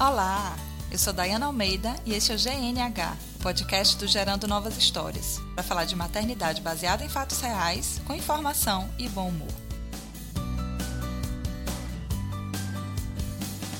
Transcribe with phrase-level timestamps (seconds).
[0.00, 0.56] Olá,
[0.92, 5.40] eu sou Dayana Almeida e este é o GNH, o podcast do Gerando Novas Histórias,
[5.56, 9.48] para falar de maternidade baseada em fatos reais, com informação e bom humor.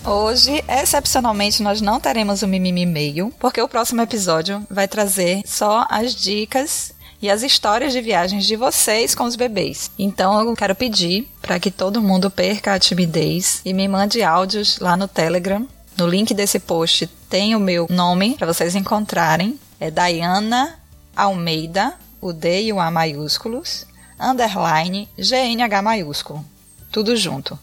[0.04, 5.86] Hoje, excepcionalmente, nós não teremos o Mimimi Meio, porque o próximo episódio vai trazer só
[5.88, 6.92] as dicas
[7.22, 9.88] e as histórias de viagens de vocês com os bebês.
[9.96, 14.80] Então eu quero pedir para que todo mundo perca a timidez e me mande áudios
[14.80, 15.64] lá no Telegram
[15.98, 19.58] no link desse post tem o meu nome para vocês encontrarem.
[19.80, 20.78] É Diana
[21.14, 23.84] Almeida, o D e o A maiúsculos,
[24.18, 26.44] underline GNH maiúsculo.
[26.92, 27.58] Tudo junto.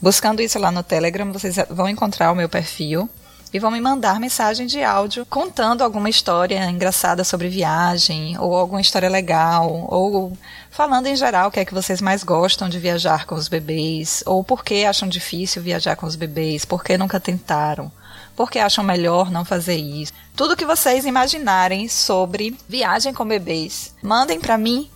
[0.00, 3.08] Buscando isso lá no Telegram, vocês vão encontrar o meu perfil
[3.52, 8.80] e vão me mandar mensagem de áudio contando alguma história engraçada sobre viagem, ou alguma
[8.80, 10.36] história legal, ou
[10.70, 14.22] falando em geral o que é que vocês mais gostam de viajar com os bebês,
[14.26, 17.90] ou por que acham difícil viajar com os bebês, por que nunca tentaram,
[18.36, 20.12] por que acham melhor não fazer isso.
[20.36, 24.88] Tudo que vocês imaginarem sobre viagem com bebês, mandem para mim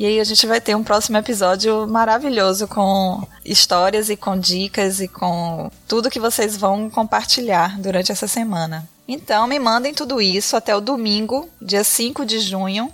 [0.00, 4.98] e aí a gente vai ter um próximo episódio maravilhoso com histórias e com dicas
[4.98, 8.88] e com tudo que vocês vão compartilhar durante essa semana.
[9.06, 12.90] Então me mandem tudo isso até o domingo, dia 5 de junho.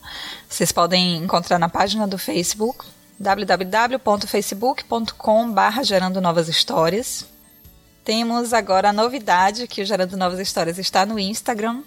[0.47, 2.85] Vocês podem encontrar na página do Facebook
[3.19, 7.25] www.facebook.com/barra gerando novas histórias.
[8.05, 11.83] Temos agora a novidade que o Gerando Novas Histórias está no Instagram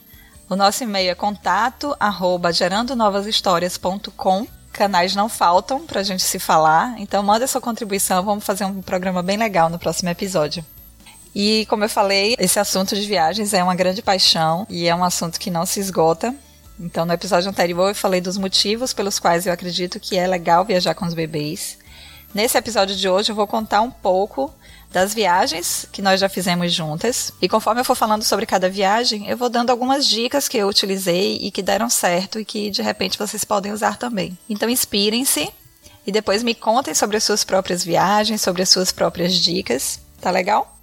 [0.49, 4.47] o nosso e-mail é contato arroba gerandonovashistórias.com.
[4.71, 8.81] Canais não faltam para a gente se falar, então manda sua contribuição, vamos fazer um
[8.81, 10.63] programa bem legal no próximo episódio.
[11.35, 15.03] E como eu falei, esse assunto de viagens é uma grande paixão e é um
[15.03, 16.33] assunto que não se esgota.
[16.79, 20.63] Então, no episódio anterior, eu falei dos motivos pelos quais eu acredito que é legal
[20.63, 21.77] viajar com os bebês.
[22.33, 24.53] Nesse episódio de hoje, eu vou contar um pouco
[24.91, 27.31] das viagens que nós já fizemos juntas.
[27.41, 30.67] E conforme eu for falando sobre cada viagem, eu vou dando algumas dicas que eu
[30.67, 34.37] utilizei e que deram certo e que de repente vocês podem usar também.
[34.49, 35.49] Então inspirem-se
[36.05, 39.99] e depois me contem sobre as suas próprias viagens, sobre as suas próprias dicas.
[40.21, 40.77] Tá legal?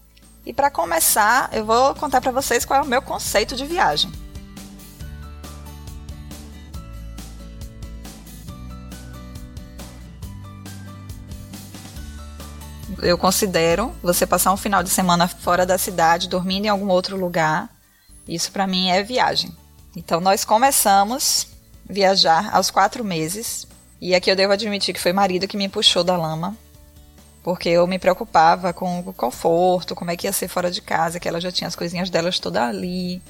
[0.47, 4.13] E para começar, eu vou contar para vocês qual é o meu conceito de viagem.
[13.05, 17.17] Eu considero você passar um final de semana fora da cidade, dormindo em algum outro
[17.17, 17.69] lugar.
[18.27, 19.55] Isso para mim é viagem.
[19.95, 21.47] Então nós começamos
[21.89, 23.67] a viajar aos quatro meses.
[24.01, 26.57] E aqui eu devo admitir que foi marido que me puxou da lama.
[27.43, 31.21] Porque eu me preocupava com o conforto, como é que ia ser fora de casa,
[31.21, 33.23] que ela já tinha as coisinhas delas todas ali.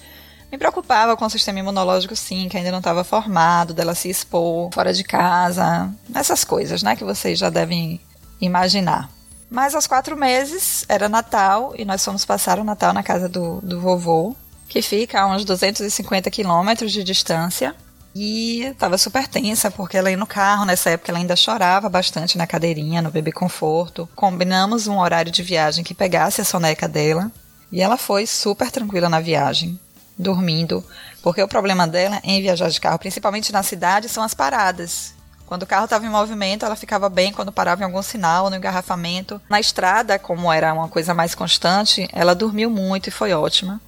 [0.53, 4.71] Me preocupava com o sistema imunológico, sim, que ainda não estava formado, dela se expor
[4.73, 5.93] fora de casa.
[6.15, 8.01] Essas coisas, né, que vocês já devem
[8.41, 9.11] imaginar.
[9.55, 13.61] Mas aos quatro meses era Natal e nós fomos passar o Natal na casa do,
[13.61, 14.35] do vovô,
[14.69, 17.73] que fica a uns 250 quilômetros de distância.
[18.17, 22.37] E estava super tensa, porque ela ia no carro, nessa época ela ainda chorava bastante
[22.37, 24.09] na cadeirinha, no bebê conforto.
[24.17, 27.31] Combinamos um horário de viagem que pegasse a soneca dela.
[27.71, 29.79] E ela foi super tranquila na viagem,
[30.19, 30.85] dormindo,
[31.23, 35.14] porque o problema dela em viajar de carro, principalmente na cidade, são as paradas.
[35.47, 38.57] Quando o carro estava em movimento, ela ficava bem quando parava em algum sinal, no
[38.57, 39.41] engarrafamento.
[39.49, 43.81] Na estrada, como era uma coisa mais constante, ela dormiu muito e foi ótima.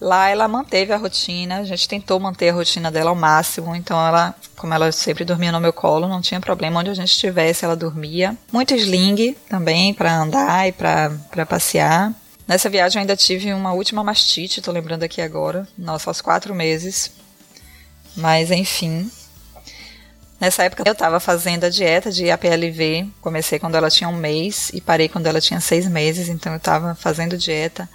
[0.00, 4.04] Lá ela manteve a rotina, a gente tentou manter a rotina dela ao máximo, então
[4.04, 7.64] ela, como ela sempre dormia no meu colo, não tinha problema onde a gente estivesse,
[7.64, 8.36] ela dormia.
[8.52, 12.12] Muito sling também para andar e para passear.
[12.48, 16.52] Nessa viagem eu ainda tive uma última mastite, tô lembrando aqui agora, nossa, aos quatro
[16.52, 17.12] meses.
[18.16, 19.08] Mas enfim,
[20.42, 24.72] Nessa época eu estava fazendo a dieta de APLV, comecei quando ela tinha um mês
[24.74, 27.88] e parei quando ela tinha seis meses, então eu estava fazendo dieta.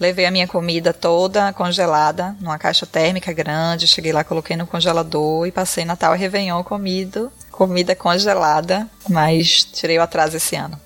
[0.00, 5.46] Levei a minha comida toda congelada numa caixa térmica grande, cheguei lá, coloquei no congelador
[5.46, 10.76] e passei Natal e Réveillon comido, comida congelada, mas tirei o atraso esse ano.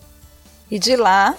[0.70, 1.34] E de lá,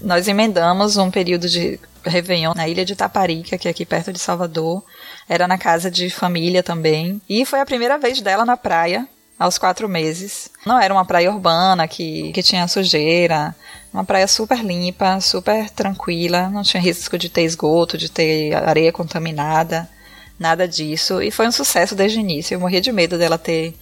[0.00, 4.20] nós emendamos um período de Réveillon na ilha de Taparica, que é aqui perto de
[4.20, 4.84] Salvador.
[5.30, 7.22] Era na casa de família também.
[7.28, 9.06] E foi a primeira vez dela na praia,
[9.38, 10.50] aos quatro meses.
[10.66, 13.54] Não era uma praia urbana que, que tinha sujeira.
[13.94, 16.48] Uma praia super limpa, super tranquila.
[16.48, 19.88] Não tinha risco de ter esgoto, de ter areia contaminada.
[20.36, 21.22] nada disso.
[21.22, 22.56] E foi um sucesso desde o início.
[22.56, 23.76] Eu morria de medo dela ter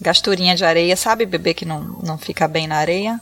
[0.00, 1.26] gasturinha de areia, sabe?
[1.26, 3.20] Bebê que não, não fica bem na areia.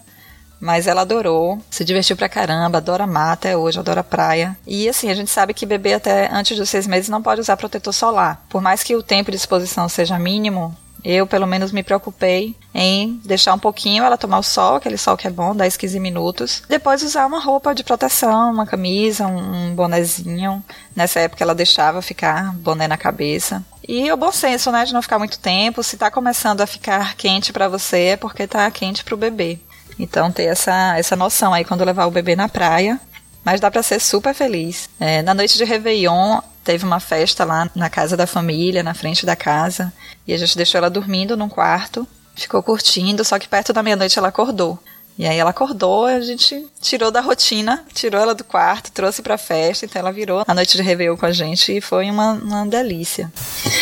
[0.61, 4.57] Mas ela adorou, se divertiu pra caramba, adora mar até hoje, adora praia.
[4.67, 7.57] E assim, a gente sabe que bebê até antes dos seis meses não pode usar
[7.57, 8.45] protetor solar.
[8.49, 13.21] Por mais que o tempo de exposição seja mínimo, eu, pelo menos, me preocupei em
[13.25, 16.63] deixar um pouquinho ela tomar o sol, aquele sol que é bom, 10, 15 minutos.
[16.69, 20.63] Depois usar uma roupa de proteção, uma camisa, um, bonezinho.
[20.95, 23.65] Nessa época ela deixava ficar boné na cabeça.
[23.87, 25.83] E o bom senso, né, de não ficar muito tempo.
[25.83, 29.59] Se tá começando a ficar quente para você, é porque tá quente pro bebê.
[30.03, 32.99] Então ter essa, essa noção aí quando levar o bebê na praia.
[33.45, 34.89] Mas dá para ser super feliz.
[34.99, 39.25] É, na noite de Réveillon, teve uma festa lá na casa da família, na frente
[39.25, 39.93] da casa,
[40.27, 44.19] e a gente deixou ela dormindo num quarto, ficou curtindo, só que perto da meia-noite
[44.19, 44.79] ela acordou.
[45.19, 49.37] E aí ela acordou, a gente tirou da rotina, tirou ela do quarto, trouxe pra
[49.37, 52.67] festa, então ela virou a noite de Réveillon com a gente e foi uma, uma
[52.67, 53.31] delícia.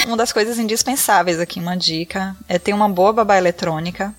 [0.07, 4.13] Uma das coisas indispensáveis aqui, uma dica, é ter uma boa babá eletrônica,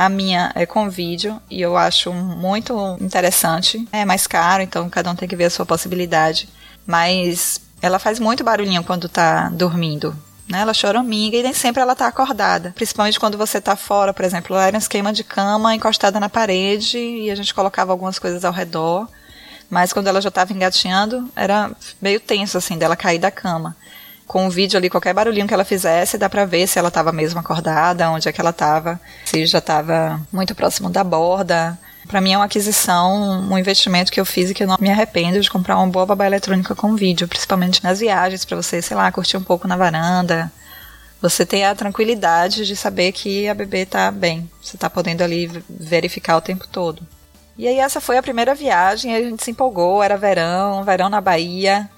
[0.00, 3.86] a minha é com vídeo e eu acho muito interessante.
[3.92, 6.48] É mais caro, então cada um tem que ver a sua possibilidade.
[6.86, 10.16] Mas ela faz muito barulhinho quando tá dormindo.
[10.48, 10.60] Né?
[10.60, 12.72] Ela choraminga e nem sempre ela tá acordada.
[12.74, 14.56] Principalmente quando você tá fora, por exemplo.
[14.56, 18.54] Era um esquema de cama encostada na parede e a gente colocava algumas coisas ao
[18.54, 19.06] redor.
[19.68, 21.70] Mas quando ela já estava engatinhando, era
[22.00, 23.76] meio tenso, assim, dela cair da cama.
[24.30, 27.10] Com o vídeo ali, qualquer barulhinho que ela fizesse, dá pra ver se ela estava
[27.10, 32.20] mesmo acordada, onde é que ela estava, se já estava muito próximo da borda, para
[32.20, 35.40] mim é uma aquisição, um investimento que eu fiz e que eu não me arrependo
[35.40, 39.10] de comprar uma boa babá eletrônica com vídeo, principalmente nas viagens, para você, sei lá,
[39.10, 40.52] curtir um pouco na varanda.
[41.20, 44.48] Você tem a tranquilidade de saber que a bebê tá bem.
[44.62, 47.02] Você tá podendo ali verificar o tempo todo.
[47.58, 51.20] E aí essa foi a primeira viagem, a gente se empolgou, era verão, verão na
[51.20, 51.90] Bahia.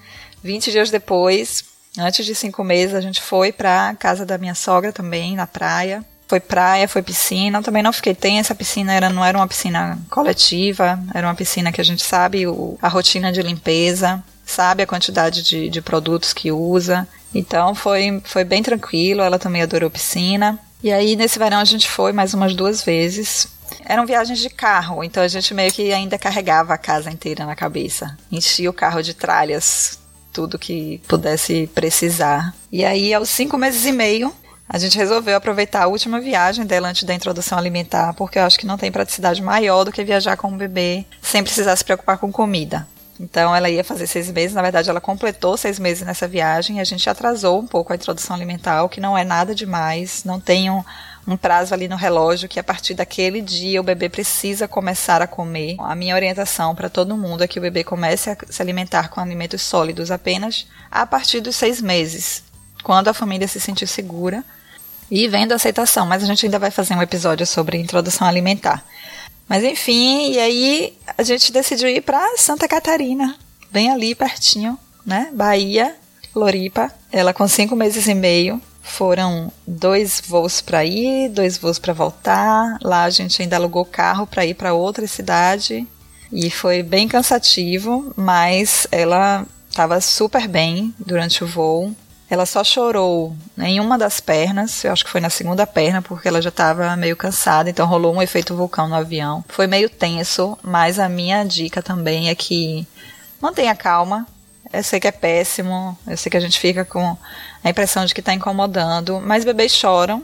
[0.43, 4.91] 20 dias depois, antes de cinco meses, a gente foi para casa da minha sogra
[4.91, 6.03] também, na praia.
[6.27, 7.61] Foi praia, foi piscina.
[7.61, 8.53] Também não fiquei tensa.
[8.53, 12.47] A piscina era, não era uma piscina coletiva, era uma piscina que a gente sabe
[12.47, 17.07] o, a rotina de limpeza, sabe a quantidade de, de produtos que usa.
[17.35, 19.21] Então foi, foi bem tranquilo.
[19.21, 20.57] Ela também adorou piscina.
[20.81, 23.47] E aí, nesse verão, a gente foi mais umas duas vezes.
[23.85, 27.55] Eram viagens de carro, então a gente meio que ainda carregava a casa inteira na
[27.55, 28.17] cabeça.
[28.31, 29.97] Enchia o carro de tralhas,
[30.33, 32.53] tudo que pudesse precisar.
[32.71, 34.33] E aí, aos cinco meses e meio,
[34.67, 38.57] a gente resolveu aproveitar a última viagem dela antes da introdução alimentar, porque eu acho
[38.57, 42.17] que não tem praticidade maior do que viajar com um bebê sem precisar se preocupar
[42.17, 42.87] com comida.
[43.19, 46.79] Então ela ia fazer seis meses, na verdade ela completou seis meses nessa viagem e
[46.79, 50.39] a gente atrasou um pouco a introdução alimentar, o que não é nada demais, não
[50.39, 50.83] tem um,
[51.27, 55.27] um prazo ali no relógio que a partir daquele dia o bebê precisa começar a
[55.27, 55.75] comer.
[55.79, 59.21] A minha orientação para todo mundo é que o bebê comece a se alimentar com
[59.21, 62.43] alimentos sólidos apenas a partir dos seis meses
[62.83, 64.43] quando a família se sentir segura
[65.09, 66.05] e vendo a aceitação.
[66.05, 68.83] Mas a gente ainda vai fazer um episódio sobre introdução alimentar.
[69.47, 73.35] Mas enfim, e aí a gente decidiu ir para Santa Catarina,
[73.71, 75.29] bem ali pertinho, né?
[75.33, 75.95] Bahia,
[76.31, 76.91] Floripa.
[77.11, 78.61] Ela com cinco meses e meio.
[78.83, 82.77] Foram dois voos para ir, dois voos para voltar.
[82.83, 85.87] Lá a gente ainda alugou carro para ir para outra cidade
[86.31, 91.95] e foi bem cansativo, mas ela estava super bem durante o voo.
[92.29, 96.27] Ela só chorou em uma das pernas, eu acho que foi na segunda perna, porque
[96.27, 99.45] ela já estava meio cansada, então rolou um efeito vulcão no avião.
[99.47, 102.87] Foi meio tenso, mas a minha dica também é que
[103.39, 104.27] mantenha calma.
[104.71, 107.15] Eu sei que é péssimo, eu sei que a gente fica com
[107.63, 110.23] a impressão de que está incomodando, mas bebês choram,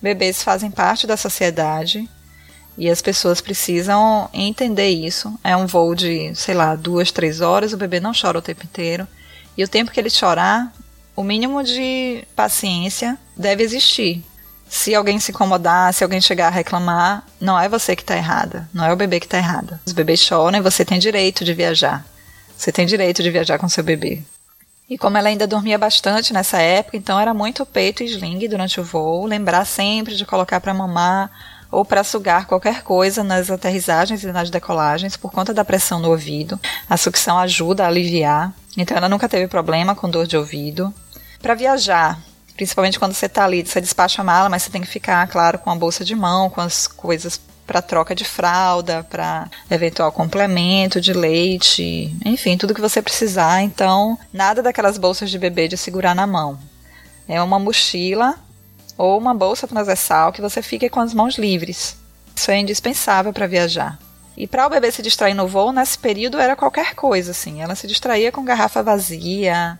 [0.00, 2.08] bebês fazem parte da sociedade
[2.76, 5.38] e as pessoas precisam entender isso.
[5.44, 8.64] É um voo de, sei lá, duas, três horas, o bebê não chora o tempo
[8.64, 9.06] inteiro.
[9.56, 10.72] E o tempo que ele chorar,
[11.14, 14.24] o mínimo de paciência deve existir.
[14.66, 18.66] Se alguém se incomodar, se alguém chegar a reclamar, não é você que está errada,
[18.72, 19.78] não é o bebê que está errado.
[19.84, 22.06] Os bebês choram e você tem direito de viajar.
[22.56, 24.22] Você tem direito de viajar com seu bebê.
[24.88, 28.80] E como ela ainda dormia bastante nessa época, então era muito peito e sling durante
[28.80, 31.30] o voo, lembrar sempre de colocar para mamar
[31.70, 36.10] ou para sugar qualquer coisa nas aterrissagens e nas decolagens por conta da pressão no
[36.10, 36.60] ouvido.
[36.88, 38.52] A sucção ajuda a aliviar.
[38.76, 40.92] Então ela nunca teve problema com dor de ouvido.
[41.40, 42.20] Para viajar,
[42.54, 45.58] principalmente quando você está ali, você despacha a mala, mas você tem que ficar, claro,
[45.58, 51.00] com a bolsa de mão, com as coisas para troca de fralda, para eventual complemento
[51.00, 53.62] de leite, enfim, tudo que você precisar.
[53.62, 56.58] Então, nada daquelas bolsas de bebê de segurar na mão.
[57.28, 58.38] É uma mochila
[58.98, 61.96] ou uma bolsa transversal que você fique com as mãos livres.
[62.34, 63.98] Isso é indispensável para viajar.
[64.36, 67.60] E para o bebê se distrair no voo, nesse período era qualquer coisa, assim.
[67.60, 69.78] Ela se distraía com garrafa vazia,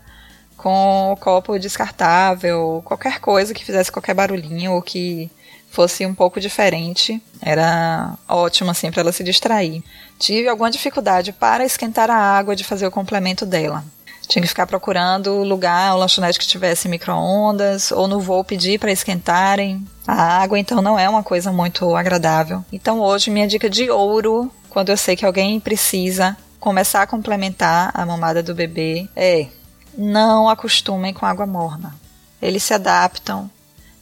[0.56, 5.30] com copo descartável, qualquer coisa que fizesse qualquer barulhinho ou que
[5.72, 9.82] fosse um pouco diferente, era ótimo assim para ela se distrair.
[10.18, 13.82] Tive alguma dificuldade para esquentar a água de fazer o complemento dela.
[14.28, 18.92] Tinha que ficar procurando lugar, o lanchonete que tivesse micro-ondas, ou no voo pedir para
[18.92, 22.62] esquentarem a água, então não é uma coisa muito agradável.
[22.70, 27.90] Então hoje minha dica de ouro, quando eu sei que alguém precisa começar a complementar
[27.94, 29.46] a mamada do bebê, é
[29.96, 31.94] não acostumem com água morna.
[32.40, 33.50] Eles se adaptam,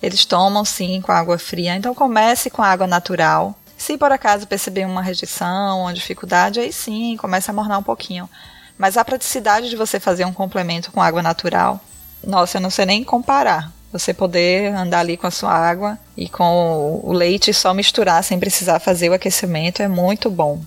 [0.02, 3.54] eles tomam sim com água fria, então comece com água natural.
[3.76, 8.28] Se por acaso perceber uma rejeição, uma dificuldade, aí sim, comece a mornar um pouquinho.
[8.76, 11.80] Mas a praticidade de você fazer um complemento com água natural,
[12.24, 13.72] nossa, eu não sei nem comparar.
[13.92, 18.38] Você poder andar ali com a sua água e com o leite só misturar sem
[18.38, 20.60] precisar fazer o aquecimento é muito bom.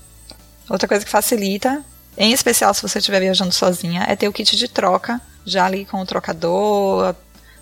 [0.69, 1.83] Outra coisa que facilita,
[2.17, 5.85] em especial se você estiver viajando sozinha, é ter o kit de troca, já ali
[5.85, 7.15] com o trocador,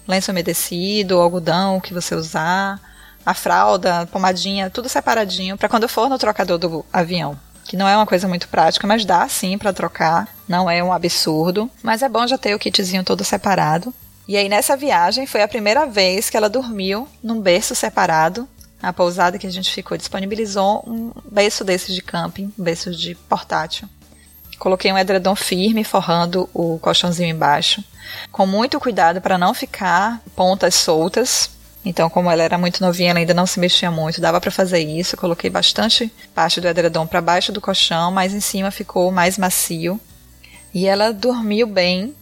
[0.08, 2.80] lenço umedecido, algodão que você usar,
[3.26, 7.38] a fralda, pomadinha, tudo separadinho para quando for no trocador do avião
[7.72, 10.92] que não é uma coisa muito prática, mas dá sim para trocar, não é um
[10.92, 13.94] absurdo, mas é bom já ter o kitzinho todo separado.
[14.28, 18.48] E aí nessa viagem foi a primeira vez que ela dormiu num berço separado.
[18.82, 23.16] A pousada que a gente ficou disponibilizou um berço desse de camping, um berço de
[23.16, 23.88] portátil.
[24.62, 27.84] Coloquei um edredom firme forrando o colchãozinho embaixo,
[28.32, 31.50] com muito cuidado para não ficar pontas soltas,
[31.84, 34.78] então, como ela era muito novinha, ela ainda não se mexia muito, dava para fazer
[34.78, 35.18] isso.
[35.18, 40.00] coloquei bastante parte do edredom para baixo do colchão, mas em cima ficou mais macio.
[40.72, 42.14] E ela dormiu bem.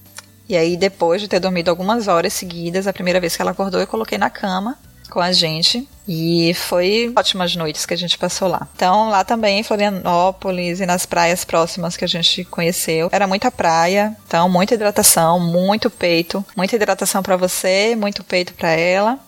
[0.47, 3.81] E aí, depois de ter dormido algumas horas seguidas, a primeira vez que ela acordou,
[3.81, 4.79] eu coloquei na cama
[5.09, 5.85] com a gente.
[6.11, 8.67] E foi ótimas noites que a gente passou lá.
[8.75, 13.51] Então, lá também em Florianópolis e nas praias próximas que a gente conheceu, era muita
[13.51, 19.19] praia, então muita hidratação, muito peito, muita hidratação para você, muito peito para ela.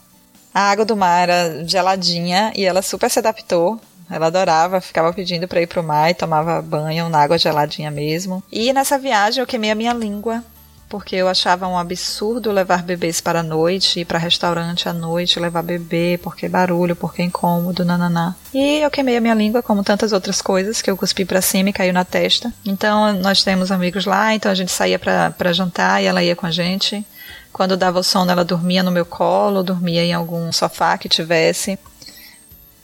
[0.52, 3.80] A água do mar era geladinha e ela super se adaptou.
[4.10, 8.44] Ela adorava, ficava pedindo para ir pro mar e tomava banho na água geladinha mesmo.
[8.52, 10.44] E nessa viagem eu queimei a minha língua,
[10.92, 15.40] porque eu achava um absurdo levar bebês para a noite, ir para restaurante à noite,
[15.40, 18.36] levar bebê, porque barulho, porque incômodo, nananá.
[18.54, 21.70] E eu queimei a minha língua, como tantas outras coisas, que eu cuspi para cima
[21.70, 22.54] e caiu na testa.
[22.66, 26.46] Então nós temos amigos lá, então a gente saía para jantar e ela ia com
[26.46, 27.06] a gente.
[27.54, 31.80] Quando dava o sono, ela dormia no meu colo, dormia em algum sofá que tivesse.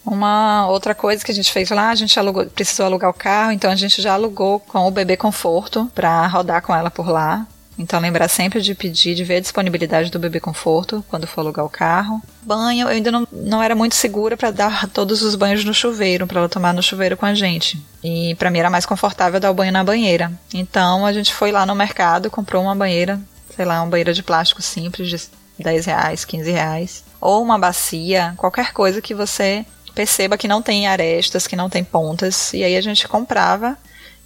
[0.05, 3.51] Uma outra coisa que a gente fez lá, a gente alugou, precisou alugar o carro,
[3.51, 7.45] então a gente já alugou com o bebê conforto para rodar com ela por lá.
[7.77, 11.65] Então lembrar sempre de pedir, de ver a disponibilidade do bebê conforto quando for alugar
[11.65, 12.21] o carro.
[12.41, 16.25] Banho, eu ainda não, não era muito segura para dar todos os banhos no chuveiro,
[16.25, 17.79] para ela tomar no chuveiro com a gente.
[18.03, 20.31] E para mim era mais confortável dar o banho na banheira.
[20.53, 23.19] Então a gente foi lá no mercado, comprou uma banheira
[23.57, 25.19] sei lá, uma banheira de plástico simples de
[25.57, 27.03] 10 reais, 15 reais.
[27.19, 29.65] Ou uma bacia, qualquer coisa que você
[29.95, 32.53] perceba que não tem arestas, que não tem pontas.
[32.53, 33.75] E aí a gente comprava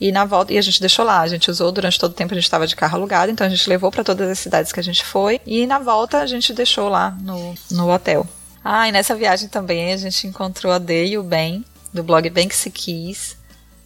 [0.01, 2.33] e na volta, e a gente deixou lá, a gente usou durante todo o tempo,
[2.33, 4.79] a gente estava de carro alugado, então a gente levou para todas as cidades que
[4.79, 8.27] a gente foi, e na volta a gente deixou lá no, no hotel.
[8.63, 12.27] Ah, e nessa viagem também a gente encontrou a Dei e o Ben, do blog
[12.31, 13.37] Bem Que Se Quis.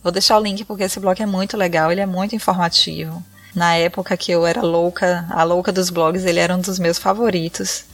[0.01, 3.21] Vou deixar o link porque esse blog é muito legal, ele é muito informativo.
[3.55, 6.99] Na época que eu era louca, a louca dos blogs, ele era um dos meus
[6.99, 7.85] favoritos.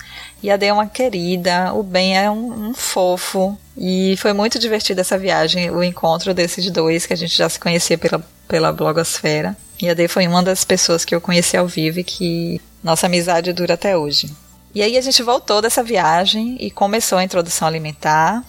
[0.42, 3.56] E a Dei é uma querida, o Ben é um, um, fofo.
[3.78, 7.60] E foi muito divertida essa viagem, o encontro desses dois, que a gente já se
[7.60, 9.56] conhecia pela, pela blogosfera.
[9.80, 13.06] E a Dei foi uma das pessoas que eu conheci ao vivo e que nossa
[13.06, 14.32] amizade dura até hoje.
[14.74, 18.44] E aí a gente voltou dessa viagem e começou a introdução alimentar.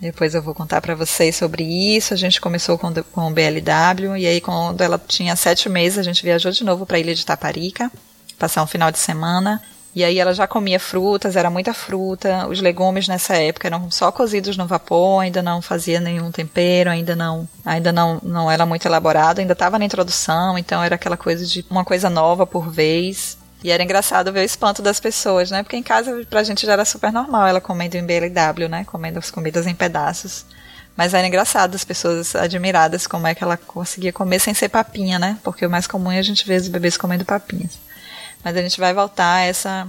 [0.00, 2.12] Depois eu vou contar para vocês sobre isso.
[2.12, 6.02] A gente começou com, com o BLW e aí quando ela tinha sete meses a
[6.02, 7.90] gente viajou de novo para a ilha de Taparica,
[8.38, 9.62] passar um final de semana.
[9.96, 12.46] E aí ela já comia frutas, era muita fruta.
[12.48, 17.16] Os legumes nessa época eram só cozidos no vapor, ainda não fazia nenhum tempero, ainda
[17.16, 21.46] não, ainda não, não era muito elaborado, ainda estava na introdução, então era aquela coisa
[21.46, 23.35] de uma coisa nova por vez.
[23.64, 25.62] E era engraçado ver o espanto das pessoas, né?
[25.62, 28.84] Porque em casa pra gente já era super normal ela comendo em BLW, né?
[28.84, 30.44] Comendo as comidas em pedaços.
[30.96, 35.18] Mas era engraçado as pessoas admiradas como é que ela conseguia comer sem ser papinha,
[35.18, 35.38] né?
[35.42, 37.78] Porque o mais comum é a gente ver os bebês comendo papinhas.
[38.42, 39.86] Mas a gente vai voltar a essa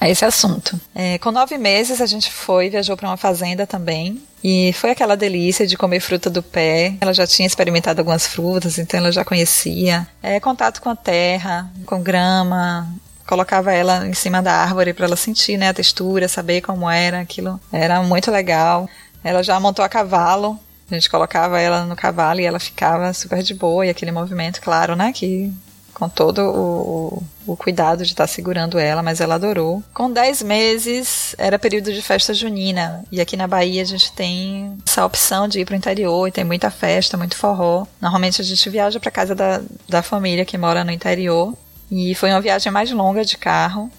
[0.00, 0.80] a esse assunto.
[0.94, 4.20] É, com nove meses a gente foi, viajou para uma fazenda também.
[4.42, 6.94] E foi aquela delícia de comer fruta do pé.
[6.98, 10.08] Ela já tinha experimentado algumas frutas, então ela já conhecia.
[10.22, 12.90] É, contato com a terra, com grama.
[13.26, 17.20] Colocava ela em cima da árvore para ela sentir né, a textura, saber como era
[17.20, 17.60] aquilo.
[17.70, 18.88] Era muito legal.
[19.22, 20.58] Ela já montou a cavalo.
[20.90, 23.86] A gente colocava ela no cavalo e ela ficava super de boa.
[23.86, 25.12] E aquele movimento, claro, né?
[25.12, 25.52] Que
[25.94, 29.82] com todo o, o cuidado de estar segurando ela, mas ela adorou.
[29.92, 34.76] Com 10 meses era período de festa junina, e aqui na Bahia a gente tem
[34.86, 37.86] essa opção de ir para o interior e tem muita festa, muito forró.
[38.00, 41.54] Normalmente a gente viaja para casa da, da família que mora no interior.
[41.90, 43.90] E foi uma viagem mais longa de carro,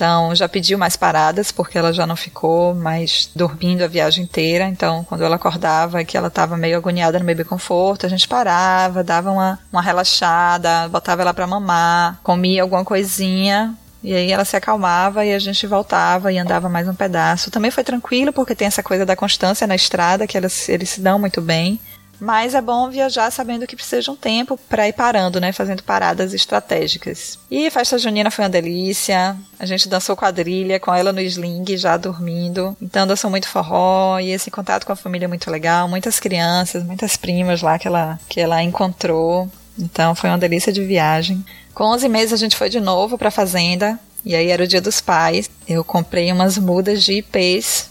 [0.00, 4.64] então já pediu mais paradas porque ela já não ficou mais dormindo a viagem inteira.
[4.64, 9.04] Então quando ela acordava que ela estava meio agoniada no bebê conforto, a gente parava,
[9.04, 14.56] dava uma, uma relaxada, botava ela para mamar, comia alguma coisinha e aí ela se
[14.56, 17.50] acalmava e a gente voltava e andava mais um pedaço.
[17.50, 21.18] Também foi tranquilo porque tem essa coisa da constância na estrada que eles se dão
[21.18, 21.78] muito bem.
[22.20, 25.52] Mas é bom viajar sabendo que precisa de um tempo para ir parando, né?
[25.52, 27.38] Fazendo paradas estratégicas.
[27.50, 29.36] E a festa junina foi uma delícia.
[29.58, 32.76] A gente dançou quadrilha com ela no sling, já dormindo.
[32.80, 35.88] Então dançou muito forró e esse contato com a família é muito legal.
[35.88, 39.50] Muitas crianças, muitas primas lá que ela, que ela encontrou.
[39.78, 41.44] Então foi uma delícia de viagem.
[41.72, 43.98] Com 11 meses a gente foi de novo para a fazenda.
[44.22, 45.48] E aí era o dia dos pais.
[45.66, 47.89] Eu comprei umas mudas de ipês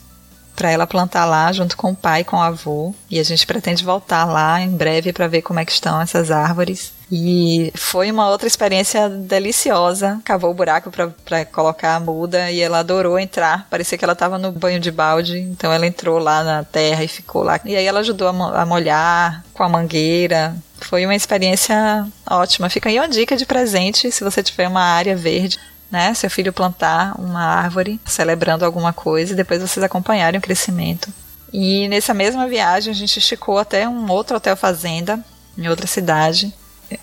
[0.60, 2.94] para ela plantar lá junto com o pai com o avô.
[3.10, 6.32] E a gente pretende voltar lá em breve para ver como é que estão essas
[6.32, 6.92] árvores.
[7.10, 10.20] E foi uma outra experiência deliciosa.
[10.26, 10.92] Cavou o buraco
[11.24, 13.68] para colocar a muda e ela adorou entrar.
[13.70, 15.40] Parecia que ela estava no banho de balde.
[15.40, 17.58] Então ela entrou lá na terra e ficou lá.
[17.64, 20.54] E aí ela ajudou a molhar com a mangueira.
[20.82, 22.70] Foi uma experiência ótima.
[22.70, 25.58] Fica aí uma dica de presente se você tiver uma área verde
[25.92, 26.14] né?
[26.14, 31.12] Seu filho plantar uma árvore celebrando alguma coisa e depois vocês acompanharem o crescimento.
[31.52, 35.24] E nessa mesma viagem a gente esticou até um outro hotel fazenda
[35.58, 36.54] em outra cidade.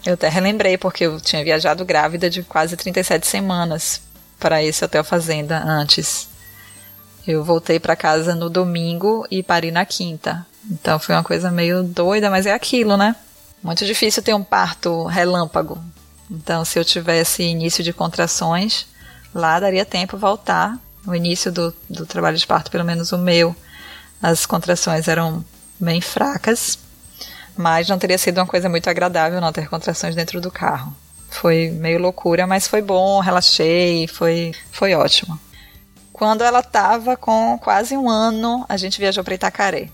[0.04, 4.00] Eu até relembrei porque eu tinha viajado grávida de quase 37 semanas
[4.38, 6.28] para esse hotel fazenda antes.
[7.26, 10.46] Eu voltei para casa no domingo e parei na quinta.
[10.70, 13.16] Então foi uma coisa meio doida, mas é aquilo, né?
[13.62, 15.78] Muito difícil ter um parto relâmpago.
[16.30, 18.86] Então, se eu tivesse início de contrações,
[19.34, 20.78] lá daria tempo voltar.
[21.04, 23.54] No início do, do trabalho de parto, pelo menos o meu,
[24.20, 25.44] as contrações eram
[25.78, 26.78] bem fracas,
[27.56, 30.92] mas não teria sido uma coisa muito agradável não ter contrações dentro do carro.
[31.30, 35.38] Foi meio loucura, mas foi bom, relaxei, foi, foi ótimo.
[36.12, 39.90] Quando ela estava com quase um ano, a gente viajou para Itacaré.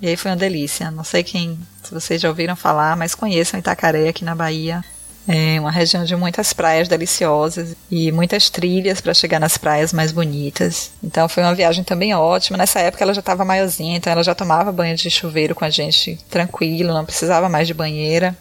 [0.00, 0.90] E aí foi uma delícia.
[0.90, 4.84] Não sei quem, se vocês já ouviram falar, mas conheçam Itacaré aqui na Bahia.
[5.26, 10.10] É uma região de muitas praias deliciosas e muitas trilhas para chegar nas praias mais
[10.10, 10.90] bonitas.
[11.02, 12.58] Então foi uma viagem também ótima.
[12.58, 15.70] Nessa época ela já estava maiorzinha, então ela já tomava banho de chuveiro com a
[15.70, 18.36] gente tranquilo, não precisava mais de banheira.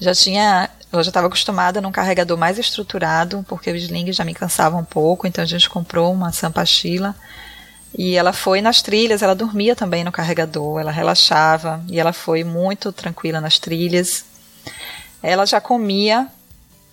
[0.00, 4.34] Já tinha, ela já estava acostumada num carregador mais estruturado, porque o sling já me
[4.34, 7.14] cansava um pouco, então a gente comprou uma sampachila.
[7.96, 12.44] E ela foi nas trilhas, ela dormia também no carregador, ela relaxava e ela foi
[12.44, 14.24] muito tranquila nas trilhas.
[15.22, 16.28] Ela já comia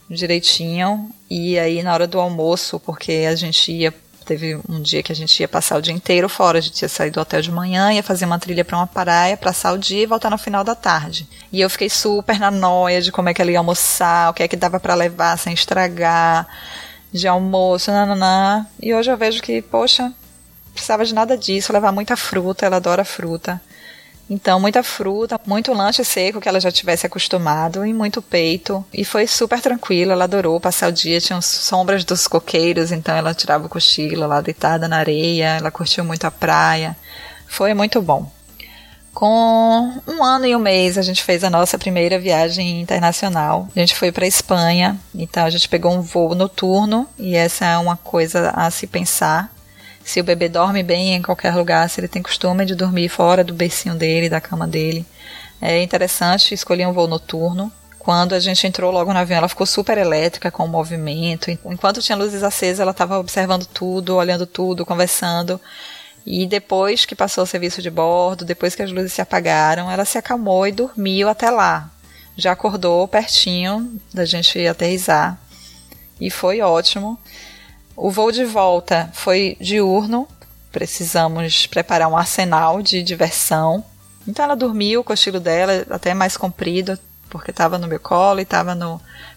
[0.10, 3.94] direitinho e aí na hora do almoço, porque a gente ia
[4.26, 6.90] teve um dia que a gente ia passar o dia inteiro fora, a gente ia
[6.90, 10.02] sair do hotel de manhã, ia fazer uma trilha para uma praia, passar o dia
[10.02, 11.30] e voltar no final da tarde.
[11.52, 14.42] E eu fiquei super na noia de como é que ela ia almoçar, o que
[14.42, 16.48] é que dava para levar sem estragar,
[17.14, 18.66] de almoço, nananã.
[18.82, 20.12] E hoje eu vejo que, poxa,
[20.74, 23.62] precisava de nada disso, levar muita fruta, ela adora fruta.
[24.30, 28.84] Então, muita fruta, muito lanche seco que ela já tivesse acostumado e muito peito.
[28.92, 31.22] E foi super tranquilo, ela adorou passar o dia.
[31.22, 35.58] Tinha sombras dos coqueiros, então ela tirava o cochilo lá deitada na areia.
[35.58, 36.98] Ela curtiu muito a praia.
[37.48, 38.32] Foi muito bom.
[39.14, 43.70] Com um ano e um mês, a gente fez a nossa primeira viagem internacional.
[43.74, 47.78] A gente foi para Espanha, então a gente pegou um voo noturno, e essa é
[47.78, 49.55] uma coisa a se pensar
[50.06, 53.44] se o bebê dorme bem em qualquer lugar, se ele tem costume de dormir fora
[53.44, 55.04] do bercinho dele, da cama dele.
[55.60, 57.72] É interessante escolher um voo noturno.
[57.98, 61.50] Quando a gente entrou logo no avião, ela ficou super elétrica com o movimento.
[61.50, 65.60] Enquanto tinha luzes acesas, ela estava observando tudo, olhando tudo, conversando.
[66.24, 70.06] E depois que passou o serviço de bordo, depois que as luzes se apagaram, ela
[70.06, 71.90] se acalmou e dormiu até lá.
[72.38, 75.40] Já acordou pertinho da gente aterrizar.
[76.22, 77.20] E foi ótimo.
[77.96, 80.28] O voo de volta foi diurno,
[80.72, 83.84] precisamos preparar um arsenal de diversão.
[84.28, 88.44] Então ela dormiu, o cochilo dela até mais comprido, porque estava no meu colo e
[88.44, 88.76] estava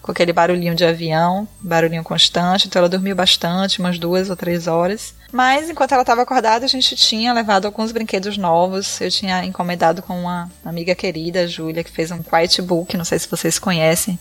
[0.01, 4.67] com aquele barulhinho de avião, barulhinho constante, então ela dormiu bastante, umas duas ou três
[4.67, 5.13] horas.
[5.31, 8.99] Mas enquanto ela estava acordada, a gente tinha levado alguns brinquedos novos.
[8.99, 13.05] Eu tinha encomendado com uma amiga querida, a Júlia, que fez um quiet book, não
[13.05, 14.17] sei se vocês conhecem,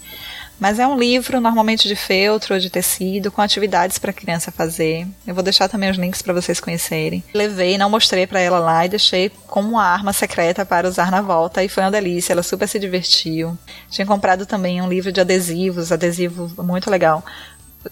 [0.59, 4.51] Mas é um livro normalmente de feltro ou de tecido, com atividades para a criança
[4.51, 5.07] fazer.
[5.27, 7.23] Eu vou deixar também os links para vocês conhecerem.
[7.33, 11.23] Levei, não mostrei para ela lá e deixei como uma arma secreta para usar na
[11.23, 13.57] volta e foi uma delícia, ela super se divertiu.
[13.89, 17.25] Tinha comprado também um livro de adesivos, adesivo muito legal.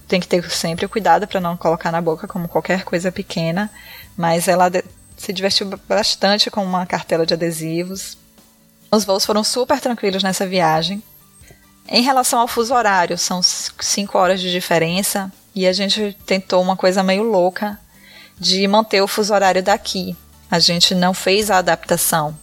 [0.09, 3.71] Tem que ter sempre cuidado para não colocar na boca como qualquer coisa pequena,
[4.17, 4.71] mas ela
[5.17, 8.19] se divertiu bastante com uma cartela de adesivos.
[8.91, 11.03] Os voos foram super tranquilos nessa viagem.
[11.89, 16.77] Em relação ao fuso horário, são 5 horas de diferença e a gente tentou uma
[16.77, 17.79] coisa meio louca
[18.39, 20.17] de manter o fuso horário daqui.
[20.51, 22.37] A gente não fez a adaptação,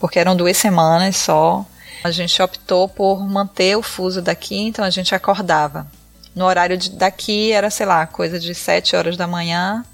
[0.00, 1.64] porque eram duas semanas só.
[2.02, 5.86] A gente optou por manter o fuso daqui, então a gente acordava.
[6.34, 9.84] No horário de, daqui era, sei lá, coisa de 7 horas da manhã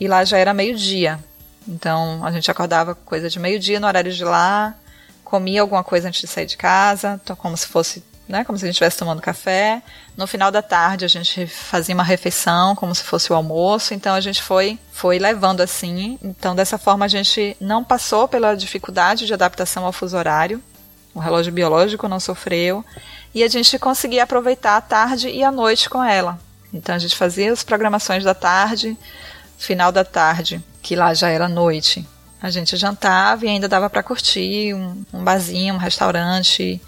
[0.00, 1.18] e lá já era meio-dia.
[1.66, 4.74] Então a gente acordava coisa de meio-dia no horário de lá,
[5.24, 8.66] comia alguma coisa antes de sair de casa, como se fosse né, como se a
[8.66, 9.82] gente estivesse tomando café.
[10.16, 13.94] No final da tarde a gente fazia uma refeição, como se fosse o almoço.
[13.94, 16.18] Então a gente foi, foi levando assim.
[16.22, 20.62] Então dessa forma a gente não passou pela dificuldade de adaptação ao fuso horário.
[21.14, 22.84] O relógio biológico não sofreu
[23.34, 26.38] e a gente conseguia aproveitar a tarde e a noite com ela.
[26.72, 28.96] Então a gente fazia as programações da tarde,
[29.56, 32.06] final da tarde, que lá já era noite.
[32.40, 36.80] A gente jantava e ainda dava para curtir um, um barzinho, um restaurante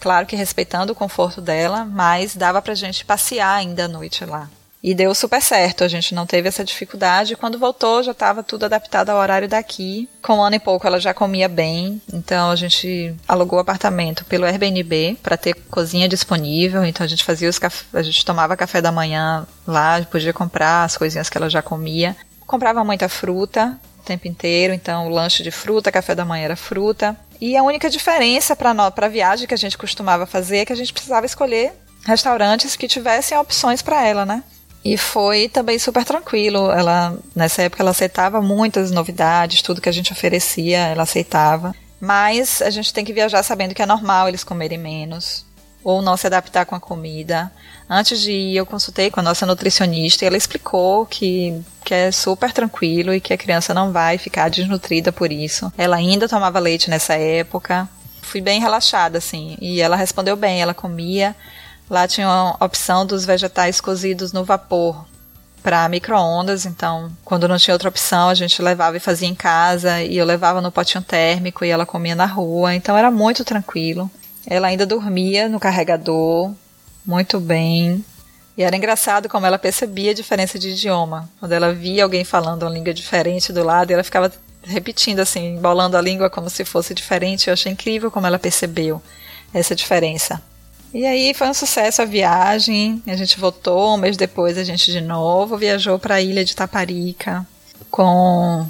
[0.00, 4.48] Claro que respeitando o conforto dela, mas dava pra gente passear ainda à noite lá.
[4.86, 7.34] E deu super certo, a gente não teve essa dificuldade.
[7.34, 10.08] Quando voltou, já estava tudo adaptado ao horário daqui.
[10.22, 14.24] Com um ano e pouco, ela já comia bem, então a gente alugou o apartamento
[14.26, 16.84] pelo Airbnb para ter cozinha disponível.
[16.84, 17.84] Então a gente fazia os caf...
[17.92, 22.14] a gente tomava café da manhã lá, podia comprar as coisinhas que ela já comia.
[22.46, 27.16] Comprava muita fruta o tempo inteiro, então lanche de fruta, café da manhã era fruta.
[27.40, 30.76] E a única diferença para a viagem que a gente costumava fazer é que a
[30.76, 31.72] gente precisava escolher
[32.04, 34.42] restaurantes que tivessem opções para ela, né?
[34.84, 36.70] E foi também super tranquilo.
[36.70, 41.74] Ela nessa época ela aceitava muitas novidades, tudo que a gente oferecia, ela aceitava.
[42.00, 45.45] Mas a gente tem que viajar sabendo que é normal eles comerem menos
[45.86, 47.48] ou não se adaptar com a comida.
[47.88, 52.10] Antes de ir, eu consultei com a nossa nutricionista e ela explicou que, que é
[52.10, 55.72] super tranquilo e que a criança não vai ficar desnutrida por isso.
[55.78, 57.88] Ela ainda tomava leite nessa época.
[58.20, 59.56] Fui bem relaxada, assim.
[59.60, 61.36] E ela respondeu bem, ela comia.
[61.88, 65.06] Lá tinha a opção dos vegetais cozidos no vapor
[65.62, 70.02] para micro-ondas, então quando não tinha outra opção, a gente levava e fazia em casa,
[70.02, 74.10] e eu levava no potinho térmico e ela comia na rua, então era muito tranquilo.
[74.46, 76.52] Ela ainda dormia no carregador,
[77.04, 78.04] muito bem.
[78.56, 81.28] E era engraçado como ela percebia a diferença de idioma.
[81.38, 84.32] Quando ela via alguém falando uma língua diferente do lado, ela ficava
[84.62, 87.48] repetindo assim, embolando a língua como se fosse diferente.
[87.48, 89.02] Eu achei incrível como ela percebeu
[89.52, 90.40] essa diferença.
[90.94, 93.02] E aí foi um sucesso a viagem.
[93.06, 96.56] A gente voltou, um mês depois a gente de novo viajou para a ilha de
[96.56, 97.46] Taparica.
[97.90, 98.66] Com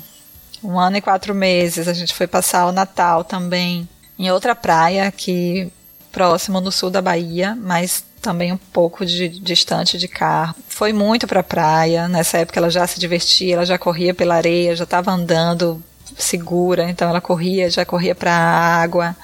[0.65, 5.11] um ano e quatro meses, a gente foi passar o Natal também em outra praia
[5.11, 5.71] que
[6.11, 10.55] próximo no sul da Bahia, mas também um pouco de, distante de carro.
[10.69, 12.09] Foi muito para praia.
[12.09, 15.83] Nessa época ela já se divertia, ela já corria pela areia, já estava andando
[16.17, 19.15] segura, então ela corria, já corria para a água.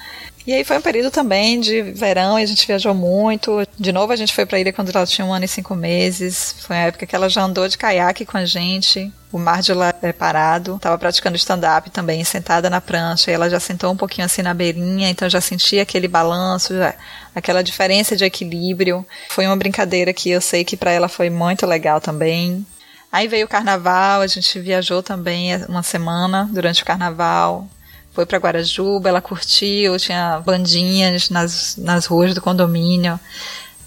[0.45, 3.65] E aí foi um período também de verão e a gente viajou muito.
[3.79, 5.73] De novo a gente foi para a ilha quando ela tinha um ano e cinco
[5.73, 6.55] meses.
[6.59, 9.09] Foi a época que ela já andou de caiaque com a gente.
[9.31, 10.77] O mar de lá é parado.
[10.81, 13.31] Tava praticando stand-up também, sentada na prancha.
[13.31, 16.93] E ela já sentou um pouquinho assim na beirinha, então já sentia aquele balanço, já,
[17.33, 19.05] aquela diferença de equilíbrio.
[19.29, 22.65] Foi uma brincadeira que eu sei que para ela foi muito legal também.
[23.09, 27.65] Aí veio o carnaval, a gente viajou também uma semana durante o carnaval
[28.13, 33.19] foi para Guarajuba, ela curtiu, tinha bandinhas nas, nas ruas do condomínio.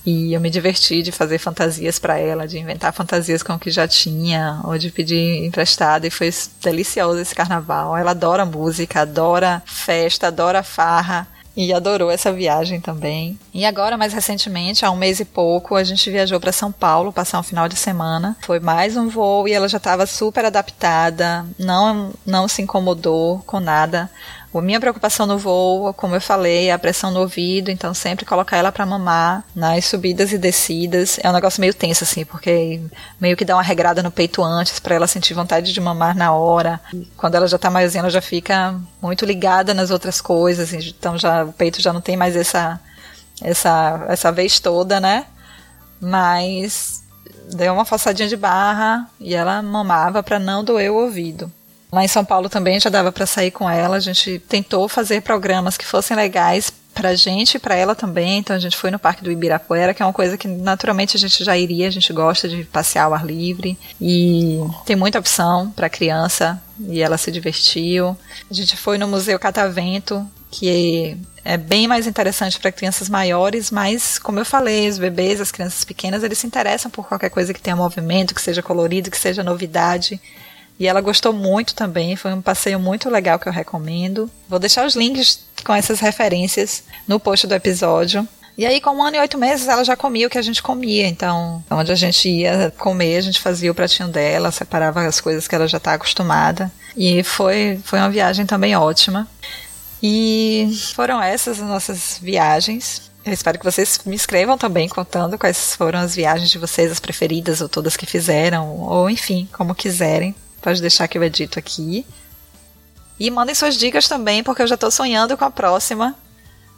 [0.05, 3.71] E eu me diverti de fazer fantasias para ela, de inventar fantasias com o que
[3.71, 7.97] já tinha, ou de pedir emprestado, e foi delicioso esse carnaval.
[7.97, 13.39] Ela adora música, adora festa, adora farra e adorou essa viagem também.
[13.55, 17.13] E agora, mais recentemente, há um mês e pouco, a gente viajou para São Paulo
[17.13, 18.37] passar um final de semana.
[18.43, 23.59] Foi mais um voo e ela já estava super adaptada, não não se incomodou com
[23.59, 24.11] nada.
[24.59, 28.25] A minha preocupação no voo, como eu falei, é a pressão no ouvido, então sempre
[28.25, 31.19] colocar ela para mamar nas subidas e descidas.
[31.23, 32.81] É um negócio meio tenso, assim, porque
[33.21, 36.33] meio que dá uma regrada no peito antes para ela sentir vontade de mamar na
[36.33, 36.81] hora.
[37.17, 41.45] Quando ela já tá maiorzinha, ela já fica muito ligada nas outras coisas, então já
[41.45, 42.81] o peito já não tem mais essa
[43.43, 45.27] essa essa vez toda, né?
[46.01, 47.03] Mas
[47.55, 51.53] deu uma forçadinha de barra e ela mamava para não doer o ouvido.
[51.97, 53.97] Lá em São Paulo também já dava para sair com ela.
[53.97, 58.37] A gente tentou fazer programas que fossem legais pra gente e pra ela também.
[58.37, 61.19] Então a gente foi no Parque do Ibirapuera, que é uma coisa que naturalmente a
[61.19, 65.71] gente já iria, a gente gosta de passear ao ar livre e tem muita opção
[65.71, 68.15] para criança e ela se divertiu.
[68.51, 74.19] A gente foi no Museu Catavento, que é bem mais interessante para crianças maiores, mas
[74.19, 77.61] como eu falei, os bebês, as crianças pequenas, eles se interessam por qualquer coisa que
[77.61, 80.21] tenha movimento, que seja colorido, que seja novidade.
[80.79, 84.31] E ela gostou muito também, foi um passeio muito legal que eu recomendo.
[84.49, 88.29] Vou deixar os links com essas referências no post do episódio.
[88.59, 90.63] E aí, com um ano e oito meses, ela já comia o que a gente
[90.63, 91.07] comia.
[91.07, 95.47] Então, onde a gente ia comer, a gente fazia o pratinho dela, separava as coisas
[95.47, 96.73] que ela já está acostumada.
[96.97, 99.29] E foi, foi uma viagem também ótima.
[100.03, 103.11] E foram essas as nossas viagens.
[103.25, 107.01] Eu espero que vocês me escrevam também contando quais foram as viagens de vocês, as
[107.01, 110.35] preferidas, ou todas que fizeram, ou enfim, como quiserem.
[110.67, 112.05] Pode deixar que eu edito aqui.
[113.21, 116.13] E mandem suas dicas também, porque eu já estou sonhando com a próxima.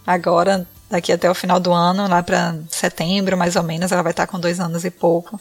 [0.07, 4.13] Agora, daqui até o final do ano, lá para setembro mais ou menos, ela vai
[4.13, 5.41] estar com dois anos e pouco.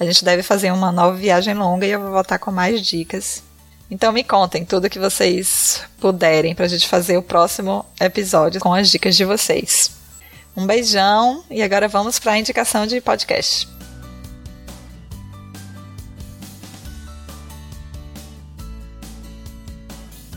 [0.00, 3.44] A gente deve fazer uma nova viagem longa e eu vou voltar com mais dicas.
[3.88, 8.74] Então me contem tudo que vocês puderem para a gente fazer o próximo episódio com
[8.74, 9.92] as dicas de vocês.
[10.56, 13.68] Um beijão e agora vamos para a indicação de podcast.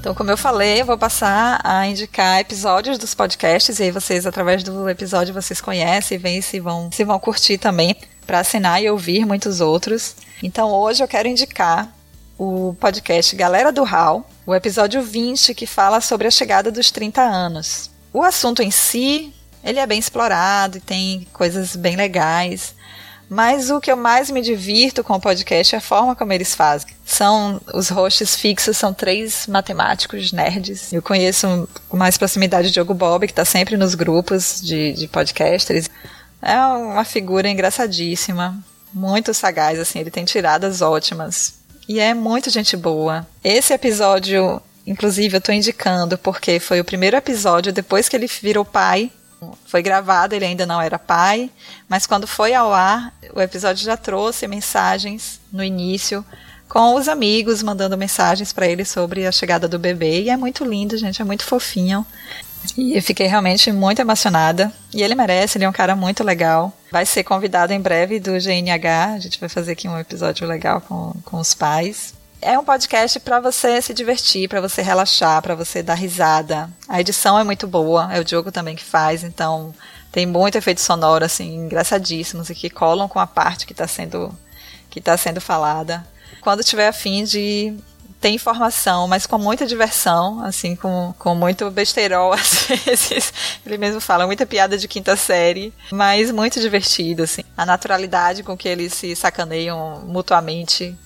[0.08, 4.26] Então, como eu falei, eu vou passar a indicar episódios dos podcasts e aí vocês,
[4.26, 7.93] através do episódio, vocês conhecem e se vão, se vão curtir também
[8.26, 10.15] para assinar e ouvir muitos outros.
[10.41, 11.93] Então, hoje eu quero indicar
[12.38, 17.22] o podcast Galera do Hall, o episódio 20, que fala sobre a chegada dos 30
[17.22, 17.91] anos.
[18.13, 22.74] O assunto em si, ele é bem explorado e tem coisas bem legais.
[23.30, 26.56] Mas o que eu mais me divirto com o podcast é a forma como eles
[26.56, 26.90] fazem.
[27.06, 30.94] São os hosts fixos, são três matemáticos nerds.
[30.94, 35.08] Eu conheço com mais proximidade o Diogo Bob, que está sempre nos grupos de, de
[35.08, 35.90] podcasters.
[36.42, 38.58] É uma figura engraçadíssima,
[38.94, 41.56] muito sagaz, assim, ele tem tiradas ótimas.
[41.88, 43.28] E é muito gente boa.
[43.44, 48.63] Esse episódio, inclusive, eu estou indicando porque foi o primeiro episódio depois que ele virou
[48.63, 49.12] pai
[49.65, 51.50] foi gravado, ele ainda não era pai,
[51.88, 56.26] mas quando foi ao ar, o episódio já trouxe mensagens no início
[56.67, 60.65] com os amigos mandando mensagens para ele sobre a chegada do bebê e é muito
[60.65, 62.06] lindo, gente, é muito fofinho.
[62.76, 64.71] E eu fiquei realmente muito emocionada.
[64.93, 66.76] E ele merece, ele é um cara muito legal.
[66.91, 69.13] Vai ser convidado em breve do GNH.
[69.13, 72.13] A gente vai fazer aqui um episódio legal com, com os pais.
[72.41, 76.69] É um podcast para você se divertir, para você relaxar, para você dar risada.
[76.88, 79.73] A edição é muito boa, é o Diogo também que faz, então
[80.12, 84.32] tem muito efeito sonoro assim engraçadíssimos e que colam com a parte que está sendo
[84.89, 86.06] que tá sendo falada.
[86.39, 87.76] Quando tiver afim de
[88.21, 93.34] ter informação, mas com muita diversão, assim, com, com muito besteirol, às vezes.
[93.65, 97.43] Ele mesmo fala, muita piada de quinta série, mas muito divertido, assim.
[97.56, 100.97] A naturalidade com que eles se sacaneiam mutuamente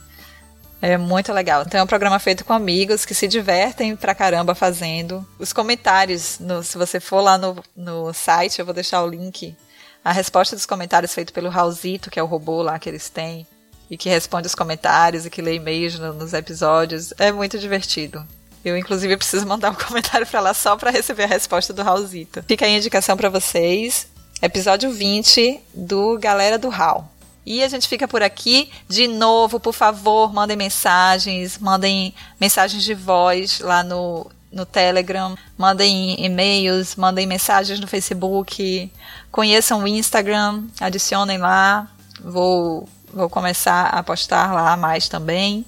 [0.82, 1.62] é muito legal.
[1.62, 5.26] Então é um programa feito com amigos que se divertem pra caramba fazendo.
[5.38, 9.56] Os comentários, no, se você for lá no, no site, eu vou deixar o link.
[10.04, 13.46] A resposta dos comentários feito pelo Raulzito, que é o robô lá que eles têm,
[13.89, 18.26] e que responde os comentários e que lê e-mails no, nos episódios, é muito divertido.
[18.65, 22.44] Eu, inclusive, preciso mandar um comentário para lá só para receber a resposta do Raulzito.
[22.48, 24.08] Fica aí a indicação para vocês.
[24.41, 27.11] Episódio 20 do Galera do Raul.
[27.45, 28.69] E a gente fica por aqui.
[28.88, 36.23] De novo, por favor, mandem mensagens, mandem mensagens de voz lá no, no Telegram, mandem
[36.23, 38.91] e-mails, mandem mensagens no Facebook,
[39.32, 41.88] conheçam o Instagram, adicionem lá.
[42.23, 45.65] Vou, vou começar a postar lá mais também.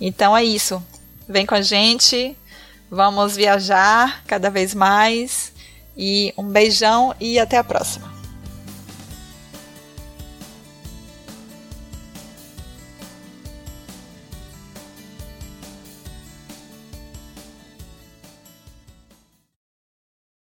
[0.00, 0.82] Então é isso.
[1.28, 2.36] Vem com a gente,
[2.90, 5.52] vamos viajar cada vez mais.
[5.96, 8.17] E um beijão e até a próxima.